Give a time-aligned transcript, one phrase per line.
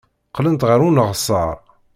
[0.29, 1.57] Qqlent ɣer uneɣsar.